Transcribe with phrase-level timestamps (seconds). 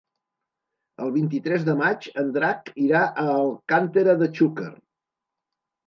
[1.07, 4.71] El vint-i-tres de maig en Drac irà a Alcàntera de Xúquer.